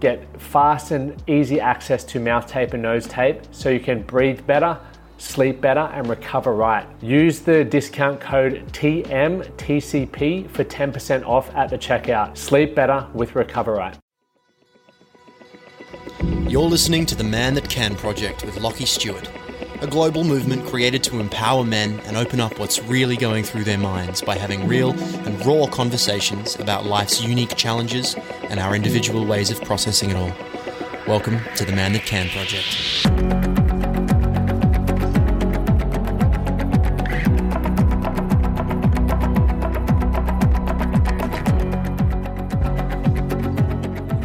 get 0.00 0.40
fast 0.40 0.90
and 0.90 1.22
easy 1.28 1.60
access 1.60 2.04
to 2.04 2.20
mouth 2.20 2.46
tape 2.46 2.72
and 2.72 2.82
nose 2.82 3.06
tape 3.06 3.42
so 3.50 3.68
you 3.68 3.80
can 3.80 4.02
breathe 4.02 4.46
better, 4.46 4.78
sleep 5.18 5.60
better, 5.60 5.90
and 5.92 6.08
recover 6.08 6.54
right. 6.54 6.86
Use 7.02 7.40
the 7.40 7.64
discount 7.64 8.20
code 8.20 8.64
TMTCP 8.72 10.50
for 10.50 10.64
10% 10.64 11.26
off 11.26 11.54
at 11.54 11.70
the 11.70 11.78
checkout. 11.78 12.36
Sleep 12.36 12.74
better 12.74 13.06
with 13.14 13.34
Recover 13.34 13.74
Right. 13.74 13.98
You're 16.48 16.62
listening 16.62 17.04
to 17.06 17.14
the 17.14 17.24
Man 17.24 17.54
That 17.54 17.68
Can 17.68 17.94
project 17.94 18.44
with 18.44 18.56
Lachie 18.56 18.86
Stuart 18.86 19.28
a 19.80 19.86
global 19.86 20.24
movement 20.24 20.66
created 20.66 21.04
to 21.04 21.20
empower 21.20 21.62
men 21.62 22.00
and 22.00 22.16
open 22.16 22.40
up 22.40 22.58
what's 22.58 22.82
really 22.82 23.16
going 23.16 23.44
through 23.44 23.62
their 23.62 23.78
minds 23.78 24.20
by 24.20 24.36
having 24.36 24.66
real 24.66 24.90
and 25.24 25.46
raw 25.46 25.66
conversations 25.66 26.56
about 26.56 26.84
life's 26.84 27.22
unique 27.22 27.54
challenges 27.56 28.16
and 28.48 28.58
our 28.58 28.74
individual 28.74 29.24
ways 29.24 29.50
of 29.50 29.62
processing 29.62 30.10
it 30.10 30.16
all. 30.16 30.32
Welcome 31.06 31.38
to 31.54 31.64
the 31.64 31.72
Man 31.72 31.92
That 31.92 32.02
Can 32.02 32.28
Project. 32.28 33.06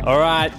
All 0.05 0.20
right, 0.20 0.52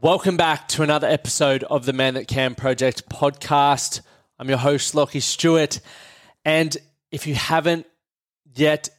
Welcome 0.00 0.36
back 0.36 0.68
to 0.68 0.84
another 0.84 1.08
episode 1.08 1.64
of 1.64 1.84
the 1.84 1.92
Man 1.92 2.14
That 2.14 2.28
Can 2.28 2.54
Project 2.54 3.08
podcast. 3.08 4.00
I'm 4.38 4.48
your 4.48 4.58
host, 4.58 4.94
Lachie 4.94 5.20
Stuart. 5.20 5.80
And 6.44 6.76
if 7.10 7.26
you 7.26 7.34
haven't 7.34 7.84
yet 8.54 8.90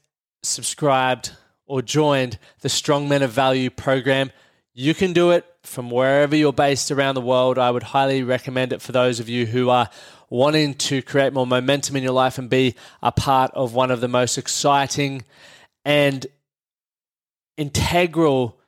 subscribed 0.43 1.31
or 1.65 1.81
joined 1.81 2.37
the 2.59 2.67
Strong 2.67 3.07
Men 3.07 3.21
of 3.21 3.31
Value 3.31 3.69
program, 3.69 4.33
you 4.73 4.93
can 4.93 5.13
do 5.13 5.31
it 5.31 5.45
from 5.63 5.89
wherever 5.89 6.35
you're 6.35 6.51
based 6.51 6.91
around 6.91 7.15
the 7.15 7.21
world. 7.21 7.57
I 7.57 7.71
would 7.71 7.83
highly 7.83 8.21
recommend 8.21 8.73
it 8.73 8.81
for 8.81 8.91
those 8.91 9.21
of 9.21 9.29
you 9.29 9.45
who 9.45 9.69
are 9.69 9.89
wanting 10.29 10.73
to 10.73 11.01
create 11.01 11.31
more 11.31 11.47
momentum 11.47 11.95
in 11.95 12.03
your 12.03 12.11
life 12.11 12.37
and 12.37 12.49
be 12.49 12.75
a 13.01 13.13
part 13.13 13.51
of 13.53 13.73
one 13.73 13.89
of 13.89 14.01
the 14.01 14.09
most 14.09 14.37
exciting 14.37 15.23
and 15.85 16.27
integral 17.55 18.58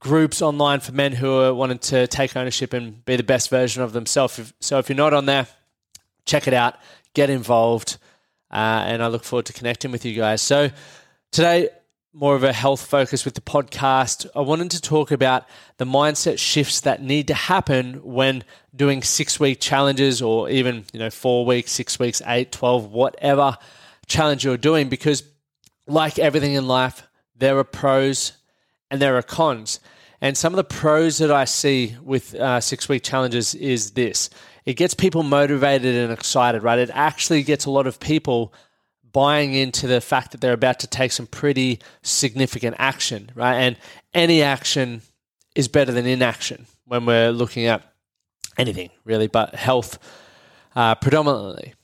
groups 0.00 0.40
online 0.40 0.80
for 0.80 0.92
men 0.92 1.12
who 1.12 1.38
are 1.40 1.54
wanting 1.54 1.78
to 1.78 2.06
take 2.06 2.36
ownership 2.36 2.72
and 2.72 3.04
be 3.04 3.16
the 3.16 3.22
best 3.22 3.50
version 3.50 3.82
of 3.82 3.92
themselves. 3.92 4.52
So 4.60 4.78
if 4.78 4.88
you're 4.88 4.96
not 4.96 5.12
on 5.12 5.26
there, 5.26 5.46
check 6.24 6.48
it 6.48 6.54
out, 6.54 6.76
get 7.14 7.30
involved, 7.30 7.98
uh, 8.50 8.84
and 8.86 9.02
I 9.02 9.08
look 9.08 9.24
forward 9.24 9.46
to 9.46 9.52
connecting 9.52 9.92
with 9.92 10.04
you 10.04 10.14
guys. 10.16 10.40
So 10.42 10.70
today, 11.30 11.68
more 12.12 12.34
of 12.34 12.42
a 12.42 12.52
health 12.52 12.84
focus 12.84 13.24
with 13.24 13.34
the 13.34 13.40
podcast. 13.40 14.26
I 14.34 14.40
wanted 14.40 14.72
to 14.72 14.80
talk 14.80 15.12
about 15.12 15.44
the 15.76 15.84
mindset 15.84 16.38
shifts 16.38 16.80
that 16.80 17.02
need 17.02 17.28
to 17.28 17.34
happen 17.34 18.02
when 18.02 18.42
doing 18.74 19.02
six 19.02 19.38
week 19.38 19.60
challenges 19.60 20.20
or 20.20 20.50
even, 20.50 20.84
you 20.92 20.98
know, 20.98 21.10
four 21.10 21.46
weeks, 21.46 21.70
six 21.70 22.00
weeks, 22.00 22.20
eight, 22.26 22.50
12, 22.50 22.90
whatever 22.90 23.56
challenge 24.08 24.44
you're 24.44 24.56
doing, 24.56 24.88
because 24.88 25.22
like 25.86 26.18
everything 26.18 26.54
in 26.54 26.66
life, 26.66 27.06
there 27.36 27.56
are 27.58 27.64
pros 27.64 28.32
and 28.90 29.00
there 29.00 29.16
are 29.16 29.22
cons. 29.22 29.80
And 30.20 30.36
some 30.36 30.52
of 30.52 30.56
the 30.56 30.64
pros 30.64 31.18
that 31.18 31.30
I 31.30 31.44
see 31.44 31.96
with 32.02 32.34
uh, 32.34 32.60
six 32.60 32.88
week 32.88 33.02
challenges 33.02 33.54
is 33.54 33.92
this 33.92 34.30
it 34.66 34.74
gets 34.74 34.94
people 34.94 35.22
motivated 35.22 35.96
and 35.96 36.12
excited, 36.12 36.62
right? 36.62 36.78
It 36.78 36.90
actually 36.92 37.42
gets 37.42 37.64
a 37.64 37.70
lot 37.70 37.86
of 37.86 37.98
people 37.98 38.52
buying 39.12 39.54
into 39.54 39.86
the 39.86 40.00
fact 40.00 40.32
that 40.32 40.40
they're 40.40 40.52
about 40.52 40.78
to 40.80 40.86
take 40.86 41.12
some 41.12 41.26
pretty 41.26 41.80
significant 42.02 42.76
action, 42.78 43.30
right? 43.34 43.54
And 43.54 43.76
any 44.14 44.42
action 44.42 45.02
is 45.54 45.66
better 45.66 45.92
than 45.92 46.06
inaction 46.06 46.66
when 46.84 47.06
we're 47.06 47.32
looking 47.32 47.66
at 47.66 47.82
anything 48.58 48.90
really, 49.04 49.26
but 49.26 49.54
health 49.54 49.98
uh, 50.76 50.94
predominantly. 50.94 51.74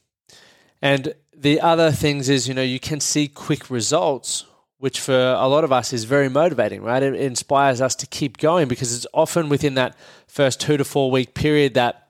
And 0.82 1.14
the 1.34 1.60
other 1.60 1.90
things 1.90 2.28
is, 2.28 2.46
you 2.46 2.54
know, 2.54 2.62
you 2.62 2.78
can 2.78 3.00
see 3.00 3.28
quick 3.28 3.70
results 3.70 4.44
which 4.78 5.00
for 5.00 5.14
a 5.14 5.46
lot 5.46 5.64
of 5.64 5.72
us 5.72 5.92
is 5.92 6.04
very 6.04 6.28
motivating, 6.28 6.82
right? 6.82 7.02
It 7.02 7.14
inspires 7.14 7.80
us 7.80 7.94
to 7.96 8.06
keep 8.06 8.36
going 8.38 8.68
because 8.68 8.94
it's 8.94 9.06
often 9.14 9.48
within 9.48 9.74
that 9.74 9.96
first 10.26 10.60
two 10.60 10.76
to 10.76 10.84
four 10.84 11.10
week 11.10 11.34
period 11.34 11.74
that 11.74 12.08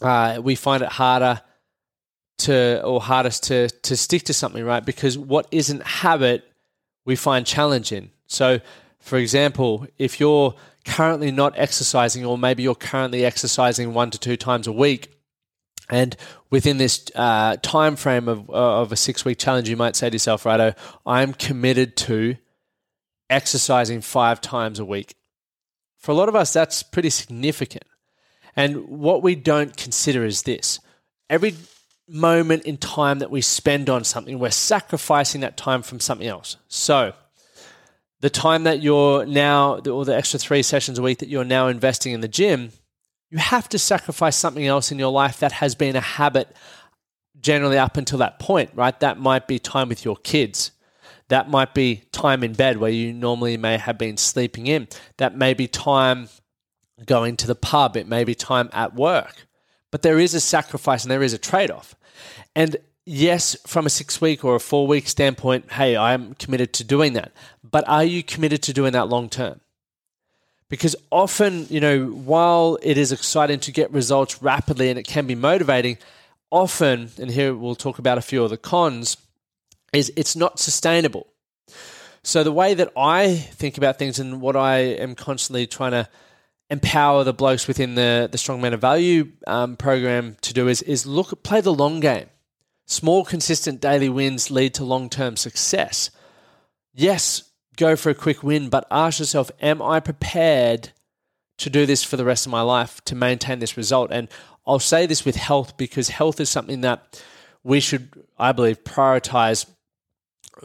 uh, 0.00 0.40
we 0.42 0.54
find 0.54 0.82
it 0.82 0.90
harder 0.90 1.40
to 2.36 2.82
or 2.82 3.00
hardest 3.00 3.44
to 3.44 3.68
to 3.68 3.96
stick 3.96 4.24
to 4.24 4.34
something, 4.34 4.64
right? 4.64 4.84
Because 4.84 5.16
what 5.18 5.46
isn't 5.50 5.82
habit, 5.82 6.44
we 7.04 7.16
find 7.16 7.46
challenge 7.46 7.92
in. 7.92 8.10
So, 8.26 8.60
for 8.98 9.18
example, 9.18 9.86
if 9.98 10.20
you're 10.20 10.54
currently 10.84 11.30
not 11.30 11.54
exercising, 11.56 12.24
or 12.24 12.36
maybe 12.38 12.62
you're 12.62 12.74
currently 12.74 13.24
exercising 13.24 13.94
one 13.94 14.10
to 14.10 14.18
two 14.18 14.36
times 14.36 14.66
a 14.66 14.72
week, 14.72 15.13
and 15.90 16.16
within 16.50 16.78
this 16.78 17.10
uh, 17.14 17.56
time 17.62 17.96
frame 17.96 18.28
of, 18.28 18.48
uh, 18.48 18.80
of 18.80 18.92
a 18.92 18.96
six 18.96 19.24
week 19.24 19.38
challenge, 19.38 19.68
you 19.68 19.76
might 19.76 19.96
say 19.96 20.08
to 20.08 20.14
yourself, 20.14 20.46
Righto, 20.46 20.74
I'm 21.04 21.34
committed 21.34 21.96
to 21.98 22.36
exercising 23.28 24.00
five 24.00 24.40
times 24.40 24.78
a 24.78 24.84
week. 24.84 25.14
For 25.98 26.12
a 26.12 26.14
lot 26.14 26.28
of 26.28 26.36
us, 26.36 26.52
that's 26.52 26.82
pretty 26.82 27.10
significant. 27.10 27.84
And 28.56 28.88
what 28.88 29.22
we 29.22 29.34
don't 29.34 29.76
consider 29.76 30.24
is 30.24 30.42
this 30.42 30.80
every 31.28 31.54
moment 32.08 32.64
in 32.64 32.76
time 32.76 33.18
that 33.20 33.30
we 33.30 33.40
spend 33.40 33.88
on 33.88 34.04
something, 34.04 34.38
we're 34.38 34.50
sacrificing 34.50 35.40
that 35.40 35.56
time 35.56 35.82
from 35.82 36.00
something 36.00 36.26
else. 36.26 36.56
So, 36.68 37.14
the 38.20 38.30
time 38.30 38.64
that 38.64 38.80
you're 38.82 39.26
now, 39.26 39.78
or 39.80 40.04
the 40.04 40.16
extra 40.16 40.38
three 40.38 40.62
sessions 40.62 40.98
a 40.98 41.02
week 41.02 41.18
that 41.18 41.28
you're 41.28 41.44
now 41.44 41.68
investing 41.68 42.12
in 42.12 42.20
the 42.20 42.28
gym, 42.28 42.70
you 43.34 43.40
have 43.40 43.68
to 43.68 43.80
sacrifice 43.80 44.36
something 44.36 44.64
else 44.64 44.92
in 44.92 44.98
your 45.00 45.10
life 45.10 45.40
that 45.40 45.50
has 45.50 45.74
been 45.74 45.96
a 45.96 46.00
habit 46.00 46.54
generally 47.40 47.76
up 47.76 47.96
until 47.96 48.18
that 48.18 48.38
point, 48.38 48.70
right? 48.76 49.00
That 49.00 49.18
might 49.18 49.48
be 49.48 49.58
time 49.58 49.88
with 49.88 50.04
your 50.04 50.14
kids. 50.14 50.70
That 51.26 51.50
might 51.50 51.74
be 51.74 52.04
time 52.12 52.44
in 52.44 52.52
bed 52.52 52.76
where 52.76 52.92
you 52.92 53.12
normally 53.12 53.56
may 53.56 53.76
have 53.76 53.98
been 53.98 54.18
sleeping 54.18 54.68
in. 54.68 54.86
That 55.16 55.36
may 55.36 55.52
be 55.52 55.66
time 55.66 56.28
going 57.04 57.36
to 57.38 57.48
the 57.48 57.56
pub. 57.56 57.96
It 57.96 58.06
may 58.06 58.22
be 58.22 58.36
time 58.36 58.70
at 58.72 58.94
work. 58.94 59.48
But 59.90 60.02
there 60.02 60.20
is 60.20 60.34
a 60.34 60.40
sacrifice 60.40 61.02
and 61.02 61.10
there 61.10 61.24
is 61.24 61.32
a 61.32 61.38
trade 61.38 61.72
off. 61.72 61.96
And 62.54 62.76
yes, 63.04 63.56
from 63.66 63.84
a 63.84 63.90
six 63.90 64.20
week 64.20 64.44
or 64.44 64.54
a 64.54 64.60
four 64.60 64.86
week 64.86 65.08
standpoint, 65.08 65.72
hey, 65.72 65.96
I'm 65.96 66.34
committed 66.34 66.72
to 66.74 66.84
doing 66.84 67.14
that. 67.14 67.32
But 67.68 67.82
are 67.88 68.04
you 68.04 68.22
committed 68.22 68.62
to 68.62 68.72
doing 68.72 68.92
that 68.92 69.08
long 69.08 69.28
term? 69.28 69.60
Because 70.74 70.96
often, 71.12 71.68
you 71.70 71.78
know, 71.78 72.06
while 72.06 72.78
it 72.82 72.98
is 72.98 73.12
exciting 73.12 73.60
to 73.60 73.70
get 73.70 73.92
results 73.92 74.42
rapidly 74.42 74.90
and 74.90 74.98
it 74.98 75.06
can 75.06 75.24
be 75.24 75.36
motivating, 75.36 75.98
often, 76.50 77.12
and 77.16 77.30
here 77.30 77.54
we'll 77.54 77.76
talk 77.76 78.00
about 78.00 78.18
a 78.18 78.20
few 78.20 78.42
of 78.42 78.50
the 78.50 78.56
cons, 78.56 79.16
is 79.92 80.12
it's 80.16 80.34
not 80.34 80.58
sustainable. 80.58 81.28
So 82.24 82.42
the 82.42 82.50
way 82.50 82.74
that 82.74 82.90
I 82.96 83.36
think 83.36 83.78
about 83.78 84.00
things 84.00 84.18
and 84.18 84.40
what 84.40 84.56
I 84.56 84.78
am 84.78 85.14
constantly 85.14 85.68
trying 85.68 85.92
to 85.92 86.08
empower 86.68 87.22
the 87.22 87.32
blokes 87.32 87.68
within 87.68 87.94
the 87.94 88.28
the 88.28 88.38
Strong 88.38 88.60
Man 88.60 88.74
of 88.74 88.80
Value 88.80 89.30
um, 89.46 89.76
program 89.76 90.36
to 90.40 90.52
do 90.52 90.66
is 90.66 90.82
is 90.82 91.06
look 91.06 91.44
play 91.44 91.60
the 91.60 91.72
long 91.72 92.00
game. 92.00 92.30
Small, 92.86 93.24
consistent 93.24 93.80
daily 93.80 94.08
wins 94.08 94.50
lead 94.50 94.74
to 94.74 94.84
long 94.84 95.08
term 95.08 95.36
success. 95.36 96.10
Yes, 96.92 97.44
go 97.76 97.96
for 97.96 98.10
a 98.10 98.14
quick 98.14 98.42
win, 98.42 98.68
but 98.68 98.86
ask 98.90 99.18
yourself, 99.18 99.50
am 99.60 99.82
I 99.82 100.00
prepared 100.00 100.90
to 101.58 101.70
do 101.70 101.86
this 101.86 102.02
for 102.02 102.16
the 102.16 102.24
rest 102.24 102.46
of 102.46 102.52
my 102.52 102.62
life 102.62 103.02
to 103.04 103.14
maintain 103.14 103.58
this 103.58 103.76
result? 103.76 104.10
And 104.12 104.28
I'll 104.66 104.78
say 104.78 105.06
this 105.06 105.24
with 105.24 105.36
health 105.36 105.76
because 105.76 106.08
health 106.08 106.40
is 106.40 106.48
something 106.48 106.80
that 106.82 107.22
we 107.62 107.80
should, 107.80 108.08
I 108.38 108.52
believe, 108.52 108.84
prioritize 108.84 109.66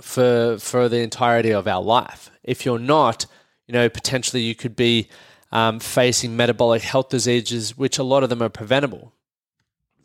for 0.01 0.57
for 0.59 0.87
the 0.87 0.99
entirety 0.99 1.51
of 1.51 1.67
our 1.67 1.81
life. 1.81 2.29
If 2.43 2.65
you're 2.65 2.79
not, 2.79 3.25
you 3.67 3.73
know, 3.73 3.89
potentially 3.89 4.41
you 4.43 4.55
could 4.55 4.75
be 4.75 5.09
um, 5.51 5.79
facing 5.79 6.37
metabolic 6.37 6.81
health 6.81 7.09
diseases, 7.09 7.77
which 7.77 7.97
a 7.97 8.03
lot 8.03 8.23
of 8.23 8.29
them 8.29 8.41
are 8.41 8.49
preventable. 8.49 9.13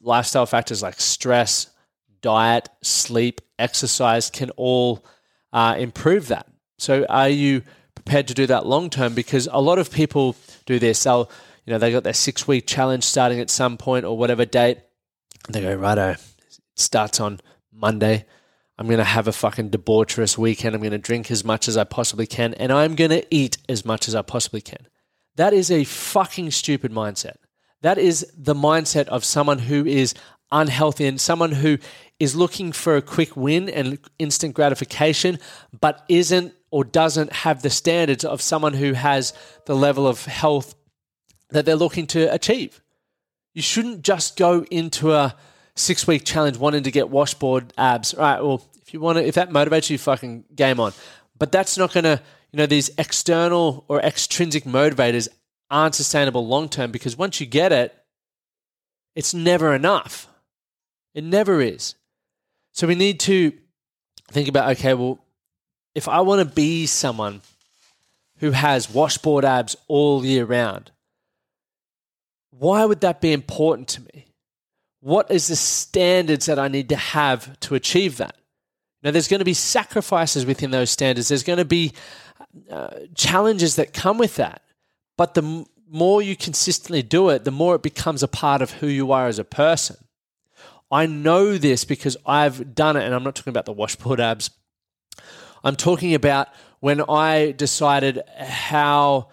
Lifestyle 0.01 0.47
factors 0.47 0.83
like 0.83 1.01
stress, 1.01 1.69
diet, 2.21 2.69
sleep, 2.83 3.41
exercise 3.59 4.31
can 4.31 4.51
all 4.51 5.05
uh, 5.53 5.77
improve 5.79 6.29
that. 6.29 6.47
So, 6.85 7.07
are 7.09 7.31
you 7.31 7.63
prepared 7.95 8.29
to 8.29 8.35
do 8.35 8.47
that 8.47 8.67
long 8.67 8.91
term? 8.91 9.15
Because 9.15 9.49
a 9.51 9.61
lot 9.61 9.79
of 9.79 9.91
people 9.91 10.37
do 10.67 10.79
this. 10.79 11.03
They'll, 11.03 11.31
you 11.65 11.73
know, 11.73 11.79
they 11.79 11.91
got 11.91 12.05
their 12.05 12.13
six 12.13 12.47
week 12.47 12.67
challenge 12.67 13.05
starting 13.05 13.41
at 13.41 13.49
some 13.49 13.79
point 13.79 14.05
or 14.05 14.19
whatever 14.19 14.45
date. 14.45 14.81
They 15.49 15.63
go, 15.63 15.75
righto, 15.75 16.11
it 16.11 16.21
starts 16.77 17.21
on 17.21 17.41
Monday. 17.73 18.27
I'm 18.77 18.87
going 18.87 18.99
to 18.99 19.05
have 19.05 19.29
a 19.29 19.33
fucking 19.33 19.71
debaucherous 19.71 20.37
weekend. 20.37 20.75
I'm 20.75 20.83
going 20.83 20.91
to 20.91 20.99
drink 20.99 21.31
as 21.31 21.43
much 21.43 21.69
as 21.69 21.77
I 21.77 21.85
possibly 21.85 22.27
can, 22.27 22.53
and 22.55 22.71
I'm 22.71 22.97
going 22.97 23.13
to 23.13 23.25
eat 23.31 23.57
as 23.69 23.85
much 23.85 24.07
as 24.07 24.15
I 24.15 24.23
possibly 24.23 24.61
can. 24.61 24.87
That 25.37 25.55
is 25.55 25.71
a 25.71 25.85
fucking 25.85 26.51
stupid 26.51 26.93
mindset. 26.93 27.37
That 27.83 27.99
is 27.99 28.27
the 28.37 28.55
mindset 28.55 29.07
of 29.07 29.25
someone 29.25 29.61
who 29.61 29.87
is 29.87 30.15
unhealthy 30.51 31.07
and 31.07 31.21
someone 31.21 31.53
who 31.53 31.79
is 32.21 32.35
looking 32.35 32.73
for 32.73 32.97
a 32.97 33.03
quick 33.03 33.37
win 33.37 33.69
and 33.69 33.99
instant 34.19 34.55
gratification, 34.55 35.39
but 35.81 36.05
isn't 36.09 36.55
or 36.75 36.83
doesn't 36.83 37.33
have 37.33 37.63
the 37.63 37.71
standards 37.71 38.25
of 38.25 38.43
someone 38.43 38.73
who 38.73 38.95
has 38.95 39.33
the 39.67 39.77
level 39.77 40.09
of 40.09 40.25
health 40.25 40.75
that 41.51 41.65
they're 41.65 41.77
looking 41.77 42.05
to 42.05 42.35
achieve. 42.35 42.83
You 43.53 43.63
shouldn't 43.63 44.03
just 44.03 44.37
go 44.37 44.65
into 44.73 45.13
a 45.13 45.37
six 45.77 46.05
week 46.09 46.25
challenge 46.25 46.57
wanting 46.57 46.83
to 46.83 46.91
get 46.91 47.11
washboard 47.11 47.73
abs. 47.79 48.13
Right, 48.19 48.43
well, 48.43 48.61
if 48.83 48.93
you 48.93 48.99
want 48.99 49.19
to, 49.19 49.25
if 49.25 49.37
that 49.37 49.51
motivates 49.51 49.89
you, 49.89 49.99
fucking 49.99 50.47
game 50.53 50.81
on. 50.81 50.93
But 51.39 51.53
that's 51.53 51.79
not 51.79 51.93
going 51.93 52.03
to, 52.03 52.21
you 52.51 52.57
know, 52.57 52.67
these 52.67 52.91
external 52.99 53.85
or 53.87 54.01
extrinsic 54.01 54.65
motivators 54.65 55.29
aren't 55.71 55.95
sustainable 55.95 56.45
long 56.45 56.69
term 56.69 56.91
because 56.91 57.17
once 57.17 57.41
you 57.41 57.47
get 57.47 57.71
it, 57.71 57.95
it's 59.15 59.33
never 59.33 59.77
enough. 59.77 60.27
It 61.15 61.23
never 61.23 61.61
is. 61.61 61.95
So 62.73 62.89
we 62.89 62.97
need 62.97 63.21
to 63.21 63.53
think 64.33 64.49
about 64.49 64.73
okay, 64.73 64.95
well, 64.95 65.24
if 65.95 66.09
I 66.09 66.21
want 66.21 66.47
to 66.47 66.55
be 66.55 66.87
someone 66.87 67.41
who 68.39 68.51
has 68.51 68.91
washboard 68.91 69.45
abs 69.45 69.77
all 69.89 70.25
year 70.25 70.45
round, 70.45 70.91
why 72.51 72.85
would 72.85 73.01
that 73.01 73.21
be 73.21 73.33
important 73.33 73.89
to 73.89 74.03
me? 74.03 74.27
What 75.01 75.31
is 75.31 75.49
the 75.49 75.57
standards 75.57 76.47
that 76.47 76.59
I 76.59 76.69
need 76.69 76.89
to 76.89 76.97
have 76.97 77.59
to 77.61 77.75
achieve 77.75 78.17
that? 78.19 78.37
Now, 79.03 79.11
there's 79.11 79.29
going 79.29 79.41
to 79.41 79.45
be 79.45 79.55
sacrifices 79.55 80.47
within 80.47 80.71
those 80.71 80.91
standards. 80.91 81.29
There's 81.29 81.43
going 81.43 81.59
to 81.59 81.65
be 81.65 81.93
uh, 82.71 82.91
challenges 83.15 83.77
that 83.77 83.93
come 83.93 84.17
with 84.17 84.37
that. 84.37 84.63
But 85.19 85.35
the 85.35 85.43
m- 85.43 85.67
more 85.91 86.23
you 86.23 86.35
consistently 86.35 87.03
do 87.03 87.29
it, 87.29 87.45
the 87.45 87.51
more 87.51 87.75
it 87.75 87.83
becomes 87.83 88.23
a 88.23 88.29
part 88.29 88.63
of 88.63 88.71
who 88.73 88.87
you 88.87 89.13
are 89.13 89.27
as 89.27 89.39
a 89.39 89.45
person. 89.45 89.97
I 90.91 91.07
know 91.07 91.59
this 91.59 91.85
because 91.85 92.17
I've 92.25 92.75
done 92.75 92.97
it, 92.97 93.05
and 93.05 93.15
I'm 93.15 93.25
not 93.25 93.35
talking 93.35 93.51
about 93.51 93.67
the 93.67 93.73
washboard 93.73 94.21
abs. 94.21 94.51
I'm 95.65 95.77
talking 95.77 96.15
about 96.15 96.49
when 96.81 97.01
I 97.01 97.53
decided 97.53 98.23
how 98.39 99.29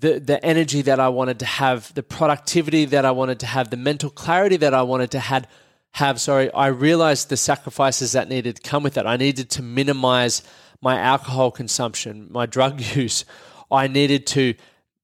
the, 0.00 0.18
the 0.18 0.44
energy 0.44 0.82
that 0.82 0.98
I 0.98 1.08
wanted 1.08 1.38
to 1.38 1.44
have, 1.44 1.94
the 1.94 2.02
productivity 2.02 2.84
that 2.86 3.04
I 3.04 3.12
wanted 3.12 3.40
to 3.40 3.46
have, 3.46 3.70
the 3.70 3.76
mental 3.76 4.10
clarity 4.10 4.56
that 4.56 4.74
I 4.74 4.82
wanted 4.82 5.12
to 5.12 5.20
have, 5.20 5.48
have 5.92 6.20
sorry, 6.20 6.52
I 6.52 6.66
realized 6.66 7.28
the 7.28 7.36
sacrifices 7.36 8.12
that 8.12 8.28
needed 8.28 8.56
to 8.56 8.62
come 8.62 8.82
with 8.82 8.94
that. 8.94 9.06
I 9.06 9.16
needed 9.16 9.50
to 9.50 9.62
minimize 9.62 10.42
my 10.80 10.98
alcohol 10.98 11.52
consumption, 11.52 12.26
my 12.30 12.46
drug 12.46 12.80
use. 12.96 13.24
I 13.70 13.86
needed 13.86 14.26
to 14.28 14.54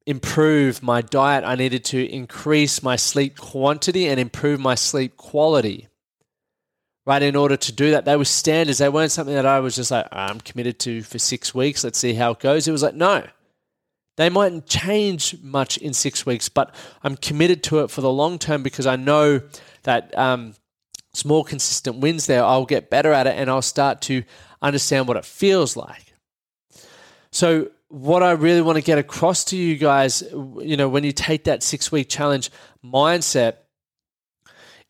improve 0.06 0.82
my 0.82 1.00
diet. 1.02 1.44
I 1.44 1.54
needed 1.54 1.84
to 1.86 2.04
increase 2.04 2.82
my 2.82 2.96
sleep 2.96 3.38
quantity 3.38 4.06
and 4.06 4.20
improve 4.20 4.60
my 4.60 4.74
sleep 4.74 5.16
quality. 5.16 5.88
Right, 7.06 7.22
in 7.22 7.36
order 7.36 7.56
to 7.56 7.72
do 7.72 7.90
that, 7.90 8.06
they 8.06 8.16
were 8.16 8.24
standards. 8.24 8.78
They 8.78 8.88
weren't 8.88 9.12
something 9.12 9.34
that 9.34 9.44
I 9.44 9.60
was 9.60 9.76
just 9.76 9.90
like, 9.90 10.06
I'm 10.10 10.40
committed 10.40 10.78
to 10.80 11.02
for 11.02 11.18
six 11.18 11.54
weeks. 11.54 11.84
Let's 11.84 11.98
see 11.98 12.14
how 12.14 12.30
it 12.30 12.40
goes. 12.40 12.66
It 12.66 12.72
was 12.72 12.82
like, 12.82 12.94
no, 12.94 13.24
they 14.16 14.30
mightn't 14.30 14.66
change 14.66 15.36
much 15.42 15.76
in 15.76 15.92
six 15.92 16.24
weeks, 16.24 16.48
but 16.48 16.74
I'm 17.02 17.16
committed 17.16 17.62
to 17.64 17.80
it 17.80 17.90
for 17.90 18.00
the 18.00 18.10
long 18.10 18.38
term 18.38 18.62
because 18.62 18.86
I 18.86 18.96
know 18.96 19.42
that 19.82 20.16
um, 20.16 20.54
small, 21.12 21.44
consistent 21.44 21.98
wins 21.98 22.26
there, 22.26 22.44
I'll 22.44 22.64
get 22.64 22.90
better 22.90 23.12
at 23.12 23.26
it 23.26 23.36
and 23.36 23.50
I'll 23.50 23.62
start 23.62 24.00
to 24.02 24.22
understand 24.62 25.08
what 25.08 25.16
it 25.16 25.24
feels 25.24 25.76
like. 25.76 26.14
So, 27.32 27.70
what 27.88 28.22
I 28.22 28.32
really 28.32 28.62
want 28.62 28.76
to 28.76 28.82
get 28.82 28.98
across 28.98 29.44
to 29.46 29.56
you 29.56 29.76
guys, 29.76 30.22
you 30.32 30.76
know, 30.76 30.88
when 30.88 31.04
you 31.04 31.12
take 31.12 31.44
that 31.44 31.62
six 31.62 31.92
week 31.92 32.08
challenge 32.08 32.50
mindset, 32.84 33.56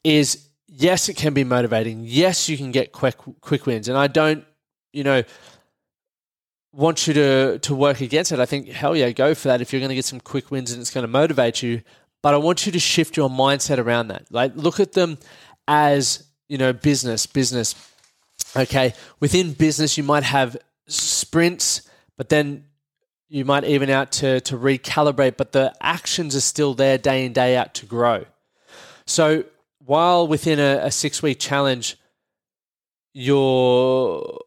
is 0.04 0.48
yes, 0.76 1.08
it 1.08 1.14
can 1.14 1.34
be 1.34 1.44
motivating. 1.44 2.02
Yes, 2.04 2.48
you 2.48 2.56
can 2.56 2.70
get 2.70 2.92
quick 2.92 3.16
quick 3.40 3.66
wins, 3.66 3.88
and 3.88 3.96
I 3.96 4.06
don't, 4.06 4.44
you 4.92 5.04
know, 5.04 5.22
want 6.72 7.06
you 7.06 7.14
to 7.14 7.58
to 7.60 7.74
work 7.74 8.00
against 8.00 8.32
it. 8.32 8.40
I 8.40 8.46
think 8.46 8.68
hell 8.68 8.96
yeah, 8.96 9.10
go 9.10 9.34
for 9.34 9.48
that 9.48 9.60
if 9.60 9.72
you're 9.72 9.80
going 9.80 9.90
to 9.90 9.94
get 9.94 10.04
some 10.04 10.20
quick 10.20 10.50
wins 10.50 10.72
and 10.72 10.80
it's 10.80 10.90
going 10.90 11.04
to 11.04 11.08
motivate 11.08 11.62
you. 11.62 11.82
But 12.22 12.34
I 12.34 12.38
want 12.38 12.66
you 12.66 12.72
to 12.72 12.78
shift 12.78 13.16
your 13.16 13.28
mindset 13.28 13.78
around 13.78 14.08
that. 14.08 14.26
Like 14.30 14.52
look 14.56 14.80
at 14.80 14.92
them 14.92 15.18
as 15.68 16.24
you 16.48 16.58
know 16.58 16.72
business, 16.72 17.26
business. 17.26 17.74
Okay, 18.56 18.94
within 19.20 19.52
business, 19.52 19.96
you 19.96 20.04
might 20.04 20.22
have 20.22 20.56
sprints, 20.86 21.88
but 22.16 22.28
then 22.28 22.64
you 23.28 23.44
might 23.44 23.64
even 23.64 23.90
out 23.90 24.12
to, 24.12 24.40
to 24.42 24.56
recalibrate, 24.56 25.36
but 25.36 25.50
the 25.50 25.74
actions 25.80 26.36
are 26.36 26.40
still 26.40 26.74
there 26.74 26.98
day 26.98 27.24
in, 27.24 27.32
day 27.32 27.56
out 27.56 27.74
to 27.74 27.86
grow. 27.86 28.24
So 29.06 29.44
while 29.84 30.26
within 30.26 30.58
a, 30.58 30.80
a 30.84 30.90
six 30.90 31.22
week 31.22 31.38
challenge, 31.38 31.96
your 33.12 34.40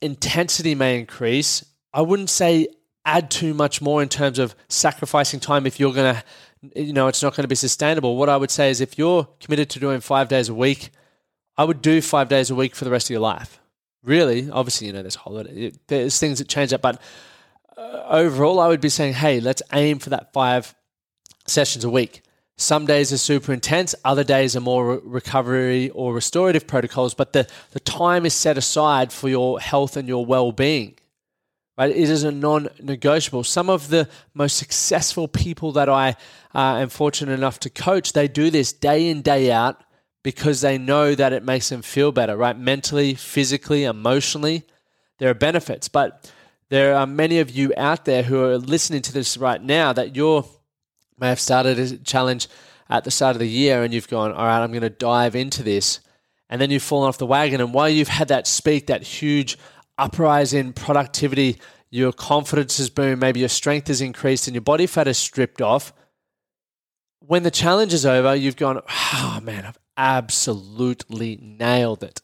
intensity 0.00 0.74
may 0.74 0.98
increase, 0.98 1.64
I 1.92 2.02
wouldn't 2.02 2.30
say 2.30 2.68
add 3.04 3.30
too 3.30 3.54
much 3.54 3.80
more 3.80 4.02
in 4.02 4.08
terms 4.08 4.38
of 4.38 4.54
sacrificing 4.68 5.40
time 5.40 5.66
if 5.66 5.80
you're 5.80 5.94
going 5.94 6.14
to, 6.14 6.82
you 6.82 6.92
know, 6.92 7.08
it's 7.08 7.22
not 7.22 7.34
going 7.34 7.44
to 7.44 7.48
be 7.48 7.54
sustainable. 7.54 8.16
What 8.16 8.28
I 8.28 8.36
would 8.36 8.50
say 8.50 8.70
is 8.70 8.80
if 8.80 8.98
you're 8.98 9.28
committed 9.40 9.70
to 9.70 9.80
doing 9.80 10.00
five 10.00 10.28
days 10.28 10.48
a 10.48 10.54
week, 10.54 10.90
I 11.56 11.64
would 11.64 11.80
do 11.80 12.00
five 12.02 12.28
days 12.28 12.50
a 12.50 12.54
week 12.54 12.74
for 12.74 12.84
the 12.84 12.90
rest 12.90 13.06
of 13.06 13.10
your 13.10 13.20
life. 13.20 13.60
Really, 14.04 14.50
obviously, 14.50 14.88
you 14.88 14.92
know, 14.92 15.02
there's 15.02 15.16
holiday, 15.16 15.72
there's 15.86 16.18
things 16.18 16.38
that 16.38 16.48
change 16.48 16.70
that, 16.70 16.82
but 16.82 17.00
uh, 17.76 18.04
overall, 18.08 18.60
I 18.60 18.68
would 18.68 18.80
be 18.80 18.88
saying, 18.88 19.14
hey, 19.14 19.40
let's 19.40 19.62
aim 19.72 19.98
for 19.98 20.10
that 20.10 20.32
five 20.32 20.74
sessions 21.46 21.84
a 21.84 21.90
week. 21.90 22.22
Some 22.60 22.86
days 22.86 23.12
are 23.12 23.18
super 23.18 23.52
intense, 23.52 23.94
other 24.04 24.24
days 24.24 24.56
are 24.56 24.60
more 24.60 25.00
recovery 25.04 25.90
or 25.90 26.12
restorative 26.12 26.66
protocols, 26.66 27.14
but 27.14 27.32
the, 27.32 27.46
the 27.70 27.78
time 27.78 28.26
is 28.26 28.34
set 28.34 28.58
aside 28.58 29.12
for 29.12 29.28
your 29.28 29.60
health 29.60 29.96
and 29.96 30.08
your 30.08 30.26
well 30.26 30.50
being. 30.50 30.96
Right? 31.78 31.90
It 31.90 32.10
is 32.10 32.24
a 32.24 32.32
non 32.32 32.68
negotiable. 32.82 33.44
Some 33.44 33.70
of 33.70 33.90
the 33.90 34.08
most 34.34 34.56
successful 34.56 35.28
people 35.28 35.70
that 35.72 35.88
I 35.88 36.16
uh, 36.52 36.78
am 36.78 36.88
fortunate 36.88 37.32
enough 37.32 37.60
to 37.60 37.70
coach, 37.70 38.12
they 38.12 38.26
do 38.26 38.50
this 38.50 38.72
day 38.72 39.08
in, 39.08 39.22
day 39.22 39.52
out 39.52 39.84
because 40.24 40.60
they 40.60 40.78
know 40.78 41.14
that 41.14 41.32
it 41.32 41.44
makes 41.44 41.68
them 41.68 41.82
feel 41.82 42.10
better, 42.10 42.36
right? 42.36 42.58
Mentally, 42.58 43.14
physically, 43.14 43.84
emotionally, 43.84 44.64
there 45.18 45.30
are 45.30 45.34
benefits. 45.34 45.86
But 45.86 46.28
there 46.70 46.96
are 46.96 47.06
many 47.06 47.38
of 47.38 47.50
you 47.50 47.72
out 47.76 48.04
there 48.04 48.24
who 48.24 48.42
are 48.42 48.58
listening 48.58 49.02
to 49.02 49.12
this 49.12 49.36
right 49.36 49.62
now 49.62 49.92
that 49.92 50.16
you're 50.16 50.44
may 51.20 51.28
have 51.28 51.40
started 51.40 51.78
a 51.78 51.96
challenge 51.98 52.48
at 52.88 53.04
the 53.04 53.10
start 53.10 53.36
of 53.36 53.40
the 53.40 53.48
year 53.48 53.82
and 53.82 53.92
you've 53.92 54.08
gone, 54.08 54.32
all 54.32 54.46
right, 54.46 54.62
I'm 54.62 54.70
going 54.70 54.82
to 54.82 54.90
dive 54.90 55.34
into 55.34 55.62
this. 55.62 56.00
And 56.48 56.60
then 56.60 56.70
you've 56.70 56.82
fallen 56.82 57.08
off 57.08 57.18
the 57.18 57.26
wagon. 57.26 57.60
And 57.60 57.74
while 57.74 57.88
you've 57.88 58.08
had 58.08 58.28
that 58.28 58.46
speak, 58.46 58.86
that 58.86 59.02
huge 59.02 59.58
uprise 59.98 60.54
in 60.54 60.72
productivity, 60.72 61.58
your 61.90 62.12
confidence 62.12 62.78
has 62.78 62.88
boomed, 62.88 63.20
maybe 63.20 63.40
your 63.40 63.48
strength 63.48 63.88
has 63.88 64.00
increased 64.00 64.46
and 64.46 64.54
your 64.54 64.62
body 64.62 64.86
fat 64.86 65.06
has 65.06 65.18
stripped 65.18 65.60
off. 65.60 65.92
When 67.20 67.42
the 67.42 67.50
challenge 67.50 67.92
is 67.92 68.06
over, 68.06 68.34
you've 68.34 68.56
gone, 68.56 68.80
oh 68.88 69.40
man, 69.42 69.66
I've 69.66 69.78
absolutely 69.96 71.38
nailed 71.42 72.02
it. 72.02 72.22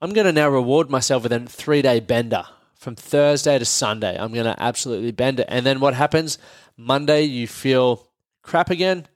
I'm 0.00 0.12
going 0.12 0.26
to 0.26 0.32
now 0.32 0.50
reward 0.50 0.90
myself 0.90 1.22
with 1.24 1.32
a 1.32 1.40
three 1.40 1.82
day 1.82 1.98
bender 1.98 2.44
from 2.84 2.94
Thursday 2.94 3.58
to 3.58 3.64
Sunday. 3.64 4.16
I'm 4.16 4.32
going 4.32 4.44
to 4.44 4.62
absolutely 4.62 5.10
bend 5.10 5.40
it. 5.40 5.46
And 5.48 5.66
then 5.66 5.80
what 5.80 5.94
happens? 5.94 6.38
Monday, 6.76 7.22
you 7.22 7.48
feel 7.48 8.06
crap 8.42 8.70
again. 8.70 9.08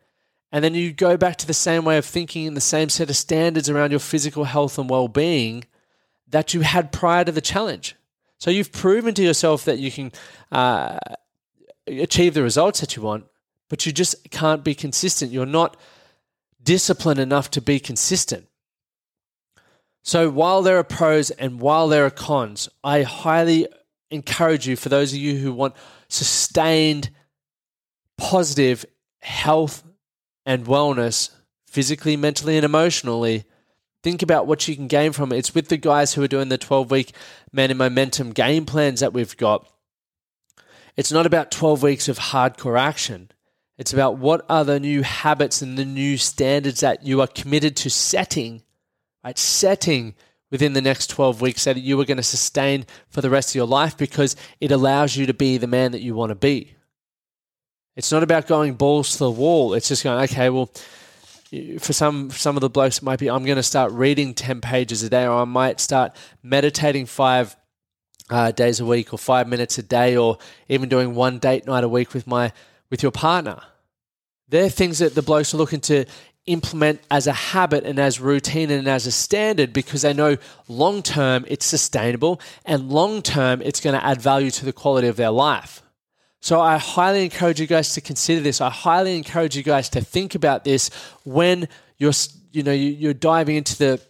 And 0.51 0.65
then 0.65 0.75
you 0.75 0.93
go 0.93 1.17
back 1.19 1.37
to 1.37 1.47
the 1.47 1.55
same 1.55 1.85
way 1.85 1.99
of 1.99 2.07
thinking 2.07 2.47
and 2.47 2.57
the 2.57 2.63
same 2.63 2.89
set 2.89 3.11
of 3.11 3.17
standards 3.17 3.69
around 3.69 3.91
your 3.91 4.01
physical 4.01 4.45
health 4.45 4.79
and 4.79 4.89
well 4.89 5.07
being 5.07 5.65
that 6.27 6.55
you 6.55 6.63
had 6.63 6.91
prior 6.91 7.25
to 7.25 7.33
the 7.33 7.43
challenge. 7.43 7.95
So 8.39 8.51
you've 8.51 8.73
proven 8.73 9.15
to 9.15 9.23
yourself 9.23 9.65
that 9.67 9.79
you 9.79 9.91
can 9.91 10.13
uh, 10.51 10.99
achieve 11.87 12.35
the 12.35 12.43
results 12.43 12.81
that 12.81 12.97
you 12.97 13.03
want, 13.03 13.27
but 13.69 13.85
you 13.85 13.93
just 13.93 14.31
can't 14.31 14.65
be 14.65 14.75
consistent. 14.75 15.33
You're 15.33 15.47
not 15.47 15.77
disciplined 16.63 17.21
enough 17.21 17.51
to 17.51 17.61
be 17.61 17.79
consistent. 17.79 18.48
So 20.03 20.31
while 20.31 20.63
there 20.63 20.79
are 20.79 20.85
pros 20.85 21.31
and 21.31 21.61
while 21.61 21.89
there 21.89 22.07
are 22.07 22.11
cons, 22.11 22.69
I 22.83 23.03
highly 23.03 23.67
encourage 24.11 24.67
you, 24.67 24.77
for 24.77 24.89
those 24.89 25.13
of 25.13 25.19
you 25.19 25.37
who 25.37 25.53
want 25.53 25.75
sustained, 26.09 27.11
positive 28.17 28.87
health 29.21 29.85
and 30.47 30.65
wellness, 30.65 31.31
physically, 31.67 32.17
mentally, 32.17 32.57
and 32.57 32.65
emotionally, 32.65 33.45
Think 34.03 34.23
about 34.23 34.47
what 34.47 34.67
you 34.69 34.77
can 34.77 34.87
gain 34.87 35.13
from 35.13 35.33
it. 35.33 35.39
It's 35.39 35.55
with 35.55 35.69
the 35.69 35.77
guys 35.77 36.15
who 36.15 36.23
are 36.23 36.29
doing 36.29 36.49
the 36.49 36.59
12 36.59 36.91
week 36.91 37.13
Man 37.53 37.71
in 37.71 37.77
Momentum 37.77 38.31
game 38.31 38.65
plans 38.65 39.01
that 39.01 39.13
we've 39.13 39.37
got. 39.37 39.69
It's 40.97 41.13
not 41.13 41.27
about 41.27 41.51
12 41.51 41.83
weeks 41.83 42.09
of 42.09 42.19
hardcore 42.19 42.79
action. 42.79 43.31
It's 43.77 43.93
about 43.93 44.19
what 44.19 44.45
are 44.49 44.65
the 44.65 44.81
new 44.81 45.03
habits 45.03 45.63
and 45.63 45.77
the 45.77 45.85
new 45.85 46.17
standards 46.17 46.81
that 46.81 47.05
you 47.05 47.21
are 47.21 47.27
committed 47.27 47.77
to 47.77 47.91
setting? 47.91 48.63
Setting 49.37 50.15
within 50.51 50.73
the 50.73 50.81
next 50.81 51.09
12 51.09 51.41
weeks 51.41 51.65
that 51.65 51.77
you 51.77 52.01
are 52.01 52.05
going 52.05 52.17
to 52.17 52.23
sustain 52.23 52.87
for 53.11 53.21
the 53.21 53.31
rest 53.31 53.51
of 53.51 53.55
your 53.55 53.67
life 53.67 53.97
because 53.97 54.37
it 54.61 54.71
allows 54.71 55.17
you 55.17 55.27
to 55.27 55.35
be 55.35 55.59
the 55.59 55.67
man 55.67 55.93
that 55.93 56.01
you 56.01 56.15
want 56.15 56.31
to 56.31 56.35
be. 56.35 56.75
It's 57.97 58.13
not 58.13 58.23
about 58.23 58.47
going 58.47 58.75
balls 58.75 59.13
to 59.13 59.19
the 59.19 59.31
wall. 59.31 59.75
It's 59.75 59.89
just 59.89 60.05
going, 60.05 60.23
okay, 60.25 60.49
well, 60.51 60.71
for 61.79 61.93
some 61.93 62.31
some 62.31 62.57
of 62.57 62.61
the 62.61 62.69
blokes 62.69 62.99
it 62.99 63.03
might 63.03 63.19
be 63.19 63.31
I'm 63.31 63.45
going 63.45 63.57
to 63.57 63.63
start 63.63 63.91
reading 63.93 64.35
10 64.35 64.61
pages 64.61 65.03
a 65.03 65.09
day 65.09 65.25
or 65.25 65.41
I 65.41 65.45
might 65.45 65.81
start 65.81 66.15
meditating 66.43 67.07
5 67.07 67.57
uh, 68.29 68.51
days 68.51 68.81
a 68.81 68.85
week 68.85 69.15
or 69.15 69.19
5 69.19 69.49
minutes 69.49 69.79
a 69.79 69.83
day 69.83 70.17
or 70.17 70.37
even 70.69 70.91
doing 70.91 71.15
one 71.15 71.39
date 71.39 71.67
night 71.67 71.85
a 71.85 71.89
week 71.89 72.13
with 72.13 72.27
my 72.27 72.53
with 72.91 73.03
your 73.03 73.13
partner. 73.13 73.63
They're 74.49 74.69
things 74.69 74.99
that 74.99 75.15
the 75.15 75.23
blokes 75.23 75.55
are 75.55 75.57
looking 75.59 75.81
to 75.83 76.05
implement 76.49 77.01
as 77.11 77.27
a 77.27 77.33
habit 77.33 77.85
and 77.85 77.99
as 77.99 78.21
routine 78.21 78.71
and 78.71 78.89
as 78.89 79.07
a 79.07 79.13
standard 79.13 79.73
because 79.73 80.03
they 80.03 80.13
know 80.13 80.37
long 80.67 81.03
term 81.03 81.45
it's 81.49 81.67
sustainable 81.67 82.41
and 82.65 82.91
long 82.91 83.23
term 83.23 83.63
it's 83.63 83.81
going 83.81 83.95
to 83.95 84.05
add 84.05 84.21
value 84.21 84.51
to 84.51 84.65
the 84.65 84.73
quality 84.73 85.07
of 85.09 85.17
their 85.17 85.31
life. 85.31 85.83
So 86.41 86.61
I 86.61 86.79
highly 86.79 87.25
encourage 87.25 87.61
you 87.61 87.67
guys 87.67 87.95
to 87.95 88.01
consider 88.01 88.41
this. 88.41 88.61
I 88.61 88.71
highly 88.71 89.17
encourage 89.17 89.57
you 89.57 89.63
guys 89.63 89.89
to 89.91 90.01
think 90.01 90.35
about 90.35 90.65
this 90.65 90.91
when 91.25 91.69
you're 91.99 92.13
you 92.53 92.63
know 92.63 92.73
you're 92.73 93.15
diving 93.15 93.57
into 93.57 93.77
the 93.77 94.01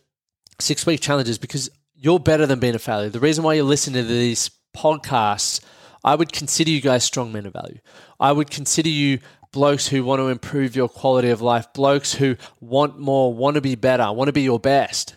six 0.60 0.86
week 0.86 1.00
challenges 1.00 1.38
because 1.38 1.70
you're 1.94 2.20
better 2.20 2.46
than 2.46 2.60
being 2.60 2.74
a 2.74 2.78
failure. 2.78 3.08
The 3.08 3.20
reason 3.20 3.44
why 3.44 3.54
you're 3.54 3.64
listening 3.64 4.02
to 4.02 4.08
these 4.08 4.50
podcasts, 4.76 5.60
I 6.04 6.14
would 6.14 6.32
consider 6.32 6.70
you 6.70 6.80
guys 6.80 7.02
strong 7.02 7.32
men 7.32 7.46
of 7.46 7.54
value. 7.54 7.78
I 8.20 8.32
would 8.32 8.50
consider 8.50 8.88
you 8.88 9.18
blokes 9.52 9.88
who 9.88 10.04
want 10.04 10.20
to 10.20 10.28
improve 10.28 10.76
your 10.76 10.88
quality 10.88 11.30
of 11.30 11.40
life, 11.40 11.72
blokes 11.72 12.14
who 12.14 12.36
want 12.60 12.98
more, 12.98 13.32
want 13.32 13.54
to 13.54 13.60
be 13.60 13.74
better, 13.74 14.12
want 14.12 14.28
to 14.28 14.32
be 14.32 14.42
your 14.42 14.60
best. 14.60 15.16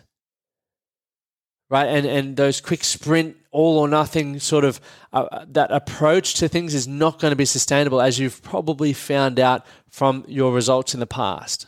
Right? 1.70 1.86
And 1.86 2.06
and 2.06 2.36
those 2.36 2.60
quick 2.60 2.84
sprint 2.84 3.36
all 3.50 3.78
or 3.78 3.88
nothing 3.88 4.40
sort 4.40 4.64
of 4.64 4.80
uh, 5.12 5.44
that 5.48 5.70
approach 5.70 6.34
to 6.34 6.48
things 6.48 6.74
is 6.74 6.88
not 6.88 7.18
going 7.18 7.32
to 7.32 7.36
be 7.36 7.44
sustainable 7.44 8.00
as 8.00 8.18
you've 8.18 8.42
probably 8.42 8.92
found 8.92 9.38
out 9.38 9.64
from 9.88 10.24
your 10.26 10.52
results 10.52 10.94
in 10.94 11.00
the 11.00 11.06
past. 11.06 11.66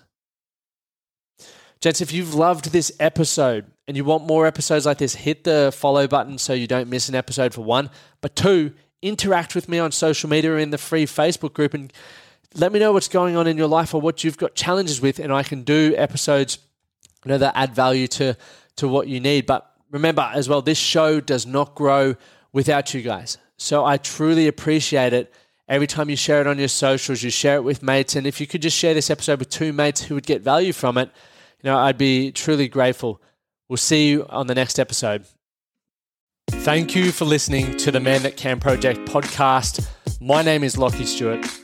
Gents, 1.81 2.01
if 2.01 2.13
you've 2.13 2.35
loved 2.35 2.73
this 2.73 2.91
episode 2.99 3.67
and 3.87 3.97
you 3.97 4.05
want 4.05 4.27
more 4.27 4.47
episodes 4.47 4.87
like 4.87 4.99
this, 4.99 5.15
hit 5.15 5.45
the 5.45 5.71
follow 5.75 6.09
button 6.09 6.39
so 6.39 6.55
you 6.55 6.67
don't 6.67 6.89
miss 6.89 7.11
an 7.11 7.15
episode 7.15 7.53
for 7.53 7.63
one. 7.63 7.91
But 8.23 8.35
two, 8.35 8.73
interact 9.03 9.55
with 9.55 9.69
me 9.69 9.79
on 9.79 9.93
social 9.93 10.31
media 10.31 10.57
in 10.57 10.71
the 10.71 10.79
free 10.79 11.05
Facebook 11.05 11.53
group 11.53 11.75
and 11.75 11.93
let 12.55 12.73
me 12.73 12.79
know 12.79 12.93
what's 12.93 13.09
going 13.09 13.37
on 13.37 13.47
in 13.47 13.57
your 13.57 13.67
life 13.67 13.95
or 13.95 14.01
what 14.01 14.25
you've 14.25 14.39
got 14.39 14.55
challenges 14.55 15.01
with, 15.01 15.19
and 15.19 15.33
I 15.33 15.43
can 15.43 15.63
do 15.63 15.95
episodes 15.97 16.59
you 17.25 17.31
know, 17.31 17.39
that 17.39 17.57
add 17.57 17.75
value 17.75 18.07
to, 18.09 18.37
to 18.77 18.89
what 18.89 19.09
you 19.09 19.21
need. 19.21 19.47
But 19.47 19.71
remember 19.91 20.31
as 20.33 20.49
well, 20.49 20.63
this 20.63 20.79
show 20.79 21.21
does 21.21 21.47
not 21.47 21.75
grow 21.75 22.15
without 22.53 22.95
you 22.95 23.03
guys. 23.03 23.39
So 23.57 23.85
I 23.85 23.97
truly 23.97 24.47
appreciate 24.47 25.13
it. 25.13 25.33
Every 25.69 25.87
time 25.87 26.11
you 26.11 26.17
share 26.17 26.41
it 26.41 26.47
on 26.47 26.59
your 26.59 26.69
socials, 26.69 27.23
you 27.23 27.31
share 27.31 27.57
it 27.57 27.65
with 27.65 27.83
mates. 27.83 28.17
And 28.17 28.27
if 28.27 28.41
you 28.41 28.47
could 28.47 28.63
just 28.63 28.77
share 28.77 28.95
this 28.95 29.11
episode 29.11 29.39
with 29.39 29.49
two 29.49 29.73
mates 29.73 30.03
who 30.03 30.15
would 30.15 30.27
get 30.27 30.43
value 30.43 30.73
from 30.73 30.99
it, 30.99 31.11
you 31.63 31.71
know, 31.71 31.79
I'd 31.79 31.99
be 31.99 32.33
truly 32.33 32.69
grateful. 32.69 33.21
We'll 33.69 33.79
see 33.79 34.11
you 34.11 34.27
on 34.29 34.47
the 34.47 34.55
next 34.55 34.79
episode. 34.79 35.25
Thank 36.51 36.95
you 36.95 37.11
for 37.11 37.25
listening 37.25 37.77
to 37.79 37.91
the 37.91 38.01
Man 38.01 38.23
That 38.23 38.37
Can 38.37 38.61
Project 38.61 39.01
podcast. 39.09 39.89
My 40.21 40.43
name 40.43 40.63
is 40.63 40.77
Lachie 40.77 41.07
Stuart 41.07 41.64